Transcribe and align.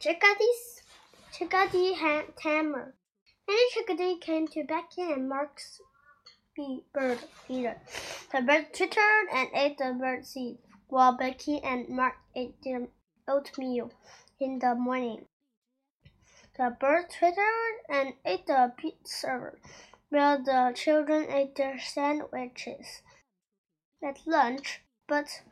Chickadee's 0.00 0.80
Chickadee 1.30 1.92
had 1.92 2.34
tamer. 2.34 2.94
Many 3.46 3.70
chickadee 3.74 4.16
came 4.18 4.48
to 4.48 4.64
Becky 4.64 5.02
and 5.02 5.28
Mark's 5.28 5.78
bird 6.94 7.18
feeder. 7.46 7.76
The 8.32 8.40
bird 8.40 8.72
twittered 8.72 9.28
and 9.30 9.50
ate 9.52 9.76
the 9.76 9.94
bird 10.00 10.24
seed, 10.24 10.56
while 10.88 11.18
Becky 11.18 11.60
and 11.62 11.86
Mark 11.90 12.14
ate 12.34 12.54
the 12.62 12.88
oatmeal 13.28 13.92
in 14.40 14.58
the 14.58 14.74
morning. 14.74 15.26
The 16.56 16.74
bird 16.80 17.10
twittered 17.10 17.76
and 17.90 18.14
ate 18.24 18.46
the 18.46 18.72
pizza, 18.78 19.52
while 20.08 20.42
the 20.42 20.72
children 20.74 21.30
ate 21.30 21.56
their 21.56 21.78
sandwiches 21.78 23.02
at 24.02 24.26
lunch. 24.26 24.80
But 25.06 25.42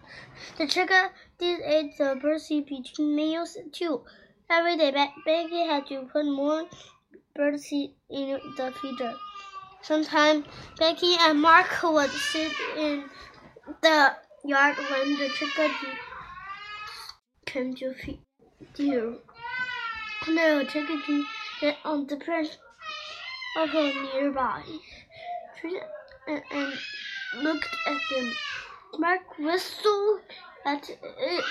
the 0.56 0.66
chickadees 0.66 1.60
ate 1.66 1.98
the 1.98 2.18
birdseed 2.18 2.66
between 2.66 3.14
meals 3.14 3.58
too. 3.72 4.06
Every 4.50 4.76
day, 4.78 4.90
Becky 5.26 5.66
had 5.66 5.86
to 5.88 6.08
put 6.10 6.24
more 6.24 6.64
birdseed 7.36 7.92
in 8.08 8.40
the 8.56 8.72
feeder. 8.80 9.14
Sometimes 9.82 10.46
Becky 10.78 11.16
and 11.20 11.40
Mark 11.40 11.68
would 11.82 12.10
sit 12.10 12.52
in 12.76 13.04
the 13.82 14.16
yard 14.44 14.76
when 14.90 15.18
the 15.18 15.28
chickadees 15.28 15.98
came 17.44 17.74
to 17.76 17.92
feed 17.92 18.20
deer. 18.74 19.16
No 20.28 20.64
chickadee 20.64 21.26
sat 21.60 21.76
on 21.84 22.06
the 22.06 22.16
branch 22.16 22.56
of 23.58 23.74
a 23.74 23.92
nearby 24.02 24.62
tree 25.60 25.80
and, 26.26 26.42
and 26.50 26.72
looked 27.42 27.76
at 27.86 28.00
them. 28.10 28.32
Mark 28.98 29.38
whistled 29.38 30.20
at 30.64 30.88
it. 30.88 31.44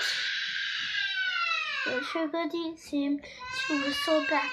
The 1.88 2.04
chickadee 2.12 2.76
seemed 2.76 3.24
to 3.66 3.82
whistle 3.82 4.22
back. 4.28 4.52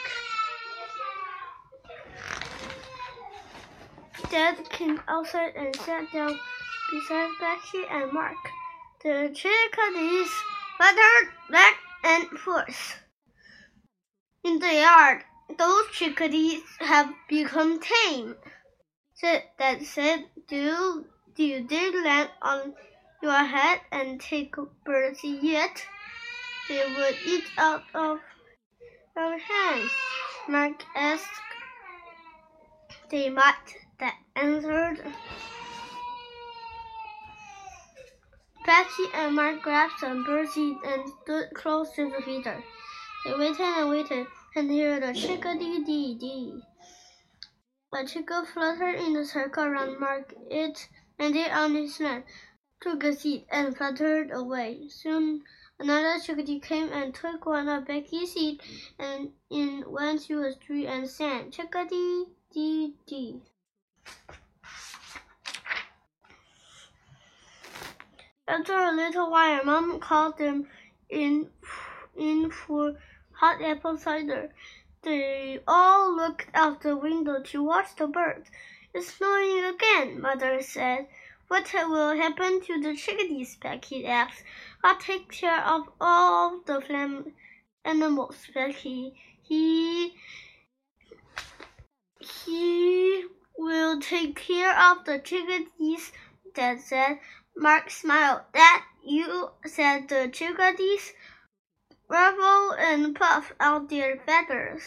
Dad 4.30 4.70
came 4.70 5.02
outside 5.10 5.54
and 5.58 5.76
sat 5.76 6.12
down 6.14 6.40
beside 6.90 7.30
Becky 7.42 7.84
and 7.92 8.14
Mark. 8.14 8.38
The 9.04 9.32
chickadees 9.34 10.32
fluttered 10.78 11.34
back 11.52 11.76
and 12.06 12.30
forth 12.40 13.04
in 14.46 14.60
the 14.60 14.74
yard. 14.74 15.26
Those 15.58 15.88
chickadees 15.92 16.64
have 16.80 17.14
become 17.28 17.82
tame. 17.82 18.38
Said 19.14 19.44
that 19.60 19.82
said, 19.82 20.30
do 20.48 21.06
do 21.36 21.64
dare 21.68 22.02
land 22.02 22.30
on 22.42 22.76
your 23.22 23.44
head 23.44 23.82
and 23.92 24.22
take 24.22 24.56
birdie 24.86 25.40
yet? 25.42 25.86
They 26.68 26.84
would 26.98 27.16
eat 27.26 27.46
out 27.58 27.84
of 27.94 28.20
our 29.16 29.38
hands. 29.38 29.92
Mark 30.48 30.84
asked. 30.96 31.42
They 33.12 33.30
might. 33.30 33.78
That 34.00 34.16
answered. 34.36 35.02
Patsy 38.66 39.04
and 39.14 39.36
Mark 39.36 39.62
grabbed 39.62 40.00
some 40.00 40.26
birdseed 40.26 40.78
and 40.84 41.08
stood 41.22 41.54
close 41.54 41.92
to 41.96 42.10
the 42.10 42.22
feeder. 42.24 42.64
They 43.24 43.34
waited 43.34 43.62
and 43.62 43.90
waited 43.90 44.28
and 44.56 44.70
heard 44.72 45.04
a 45.04 45.14
chickadee 45.14 45.84
dee 45.84 46.16
dee. 46.16 46.62
A 47.94 48.06
chicken 48.06 48.46
fluttered 48.46 48.96
in 48.96 49.16
a 49.16 49.24
circle 49.24 49.66
around 49.66 50.00
Mark. 50.00 50.34
It 50.50 50.90
landed 51.20 51.52
on 51.52 51.76
his 51.76 52.00
neck, 52.00 52.26
took 52.82 53.04
a 53.04 53.16
seat, 53.16 53.46
and 53.52 53.78
fluttered 53.78 54.32
away. 54.32 54.90
Soon 54.90 55.44
another 55.80 56.20
chickadee 56.20 56.60
came 56.60 56.90
and 56.92 57.14
took 57.14 57.46
one 57.46 57.68
of 57.68 57.86
Becky's 57.86 58.34
seeds 58.34 58.64
and 59.00 59.32
in 59.50 59.84
went 59.88 60.22
to 60.28 60.42
a 60.44 60.54
tree 60.54 60.88
and 60.88 61.08
sang 61.08 61.52
chickadee 61.52 62.26
dee 62.54 62.96
dee. 63.08 63.42
After 68.48 68.76
a 68.76 68.92
little 68.92 69.32
while, 69.32 69.66
Mom 69.66 70.00
called 70.00 70.38
them 70.38 70.68
in 71.10 71.50
in 72.16 72.52
for 72.52 72.96
hot 73.32 73.62
apple 73.62 73.98
cider. 73.98 74.54
They 75.02 75.60
all 75.68 76.16
looked 76.16 76.48
out 76.54 76.82
the 76.82 76.96
window 76.96 77.42
to 77.42 77.64
watch 77.64 77.96
the 77.96 78.08
birds. 78.08 78.50
It's 78.94 79.14
snowing 79.14 79.66
again, 79.66 80.22
Mother 80.22 80.62
said. 80.62 81.08
What 81.48 81.72
will 81.74 82.16
happen 82.16 82.60
to 82.62 82.82
the 82.82 82.96
chickadees? 82.96 83.56
Becky 83.58 84.06
asked. 84.06 84.44
I'll 84.84 84.98
take 84.98 85.32
care 85.32 85.62
of 85.64 85.90
all 86.02 86.62
the 86.66 86.82
flam 86.82 87.34
animals, 87.84 88.38
Becky. 88.54 89.14
He 89.44 90.16
he 92.20 93.26
will 93.58 94.00
take 94.00 94.36
care 94.36 94.76
of 94.78 95.06
the 95.06 95.20
chickadees, 95.20 96.12
Dad 96.54 96.82
said. 96.82 97.20
Mark 97.56 97.92
smiled. 97.92 98.42
That 98.54 98.86
you 99.04 99.52
said 99.66 100.10
the 100.10 100.30
chickadees 100.32 101.14
ruffle 102.10 102.74
and 102.74 103.16
puff 103.16 103.54
out 103.60 103.90
their 103.90 104.18
feathers 104.26 104.84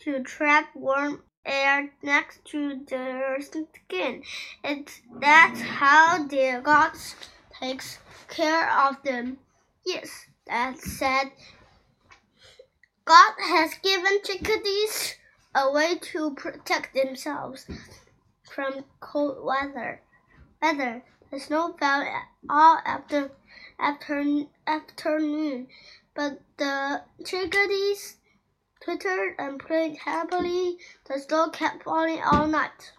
to 0.00 0.22
trap 0.22 0.68
warm 0.74 1.22
air 1.44 1.92
next 2.02 2.44
to 2.46 2.80
their 2.88 3.38
skin. 3.40 4.22
It's 4.62 5.00
that's 5.20 5.60
how 5.60 6.26
their 6.26 6.60
God 6.60 6.92
takes 7.60 7.98
care 8.28 8.70
of 8.70 9.02
them. 9.02 9.38
Yes, 9.84 10.26
that 10.46 10.78
said. 10.78 11.32
God 13.04 13.34
has 13.38 13.74
given 13.82 14.20
chickadees 14.22 15.16
a 15.54 15.70
way 15.72 15.96
to 15.98 16.34
protect 16.34 16.94
themselves 16.94 17.66
from 18.54 18.84
cold 19.00 19.44
weather. 19.44 20.00
Weather. 20.62 21.04
The 21.30 21.40
snow 21.40 21.74
fell 21.78 22.06
all 22.48 22.78
after 22.84 23.32
after 23.78 24.44
afternoon, 24.66 25.68
but 26.14 26.40
the 26.58 27.02
chickadees 27.24 28.16
twittered 28.84 29.34
and 29.38 29.60
played 29.60 29.96
happily. 29.98 30.78
The 31.04 31.18
snow 31.20 31.50
kept 31.50 31.84
falling 31.84 32.20
all 32.22 32.46
night. 32.46 32.92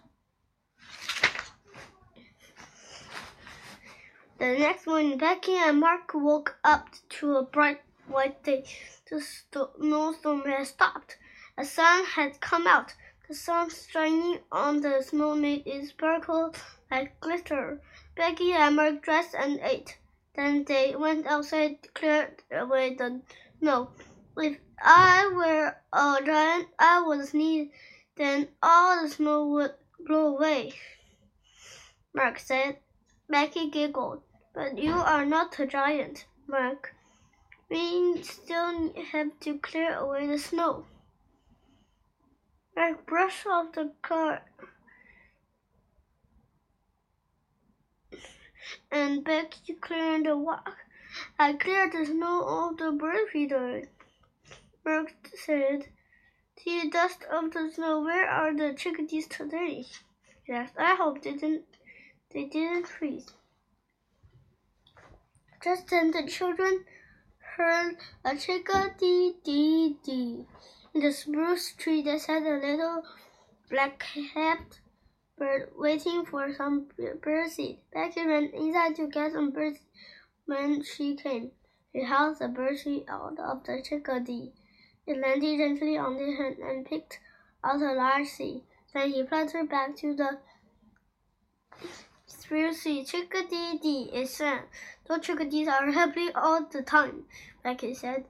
The 4.39 4.57
next 4.57 4.87
morning, 4.87 5.17
Becky 5.17 5.53
and 5.53 5.79
Mark 5.79 6.13
woke 6.13 6.57
up 6.63 6.87
to 7.19 7.35
a 7.35 7.43
bright 7.43 7.81
white 8.07 8.43
day. 8.43 8.65
The 9.09 9.21
snowstorm 9.21 10.41
had 10.43 10.67
stopped. 10.67 11.17
The 11.57 11.65
sun 11.65 12.05
had 12.05 12.41
come 12.41 12.67
out. 12.67 12.93
The 13.27 13.35
sun 13.35 13.69
shining 13.69 14.39
on 14.51 14.81
the 14.81 15.01
snow 15.01 15.35
made 15.35 15.65
it 15.65 15.87
sparkle 15.87 16.53
like 16.91 17.19
glitter. 17.19 17.81
Becky 18.15 18.51
and 18.53 18.75
Mark 18.75 19.01
dressed 19.01 19.35
and 19.35 19.59
ate. 19.61 19.97
Then 20.35 20.65
they 20.65 20.95
went 20.95 21.27
outside 21.27 21.83
to 21.83 21.89
clear 21.89 22.35
away 22.51 22.95
the 22.95 23.21
snow. 23.59 23.91
If 24.37 24.57
I 24.81 25.29
were 25.33 25.75
a 25.93 26.25
giant, 26.25 26.69
I 26.79 27.01
would 27.05 27.27
sneeze, 27.27 27.69
then 28.15 28.49
all 28.61 29.01
the 29.01 29.09
snow 29.09 29.47
would 29.47 29.73
blow 29.99 30.35
away. 30.35 30.73
Mark 32.13 32.39
said. 32.39 32.79
Becky 33.29 33.69
giggled. 33.69 34.21
But 34.53 34.77
you 34.77 34.93
are 34.93 35.25
not 35.25 35.59
a 35.59 35.65
giant, 35.65 36.25
Mark. 36.47 36.93
We 37.69 38.21
still 38.21 38.93
have 39.11 39.39
to 39.41 39.57
clear 39.59 39.95
away 39.95 40.27
the 40.27 40.37
snow. 40.37 40.85
Mark 42.75 43.05
brushed 43.05 43.47
off 43.47 43.71
the 43.73 43.93
car 44.01 44.43
and 48.91 49.23
Becky 49.23 49.73
cleared 49.73 50.25
the 50.25 50.37
walk. 50.37 50.77
I 51.39 51.53
cleared 51.53 51.93
the 51.93 52.05
snow 52.05 52.43
off 52.43 52.77
the 52.77 52.91
bird 52.91 53.29
feeder. 53.31 53.83
Mark 54.85 55.13
said, 55.33 55.87
See 56.57 56.81
the 56.81 56.89
dust 56.89 57.23
of 57.31 57.51
the 57.51 57.71
snow. 57.73 58.01
Where 58.01 58.29
are 58.29 58.55
the 58.55 58.73
chickadees 58.73 59.27
today? 59.27 59.85
Yes, 60.47 60.71
I 60.77 60.95
hope 60.95 61.21
they 61.21 61.33
didn't 61.33 61.65
they 62.31 62.45
didn't 62.45 62.87
freeze. 62.87 63.31
Just 65.63 65.87
then 65.87 66.11
the 66.11 66.27
children 66.27 66.85
heard 67.55 67.95
a 68.25 68.35
chickadee 68.35 69.35
dee 69.43 69.97
dee. 70.03 70.45
In 70.93 71.01
the 71.01 71.11
spruce 71.11 71.73
tree 71.75 72.01
there 72.01 72.19
sat 72.19 72.43
a 72.43 72.57
little 72.57 73.03
black-capped 73.69 74.81
bird 75.37 75.71
waiting 75.75 76.25
for 76.25 76.53
some 76.53 76.87
birdseed. 76.97 77.79
Becky 77.93 78.25
ran 78.25 78.45
inside 78.53 78.95
to 78.97 79.07
get 79.07 79.31
some 79.31 79.51
birdseed 79.51 79.87
when 80.45 80.83
she 80.83 81.15
came. 81.15 81.51
She 81.93 82.03
held 82.03 82.39
the 82.39 82.45
birdseed 82.45 83.07
out 83.07 83.39
of 83.39 83.63
the 83.63 83.81
chickadee. 83.83 84.51
It 85.05 85.17
landed 85.17 85.57
gently 85.57 85.97
on 85.97 86.17
his 86.17 86.37
hand 86.37 86.57
and 86.59 86.85
picked 86.85 87.19
out 87.63 87.81
a 87.81 87.93
large 87.93 88.27
seed. 88.27 88.63
Then 88.93 89.11
he 89.11 89.25
fluttered 89.25 89.69
back 89.69 89.95
to 89.97 90.15
the 90.15 90.39
spruce 92.25 92.83
tree. 92.83 93.03
Chickadee 93.03 93.79
dee, 93.81 94.09
it 94.13 94.29
sang. 94.29 94.63
Those 95.07 95.21
chickadees 95.21 95.67
are 95.67 95.91
happy 95.91 96.31
all 96.33 96.65
the 96.65 96.81
time. 96.83 97.25
Becky 97.63 97.93
said. 97.93 98.25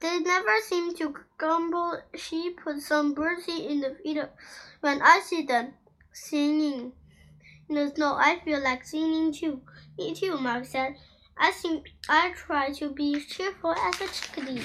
They 0.00 0.20
never 0.20 0.60
seem 0.60 0.94
to 0.96 1.14
grumble. 1.38 1.98
She 2.14 2.50
put 2.50 2.80
some 2.82 3.14
birdseed 3.14 3.68
in 3.68 3.80
the 3.80 3.96
feeder. 4.02 4.30
When 4.80 5.02
I 5.02 5.20
see 5.20 5.42
them 5.42 5.74
singing 6.12 6.92
in 7.68 7.74
the 7.74 7.88
snow, 7.88 8.14
I 8.14 8.40
feel 8.44 8.60
like 8.60 8.84
singing 8.84 9.32
too. 9.32 9.62
Me 9.96 10.14
too, 10.14 10.38
Mark 10.38 10.66
said. 10.66 10.96
I 11.36 11.52
think 11.52 11.86
I 12.08 12.32
try 12.32 12.72
to 12.72 12.90
be 12.90 13.20
cheerful 13.20 13.72
as 13.72 14.00
a 14.00 14.08
chickadee. 14.08 14.62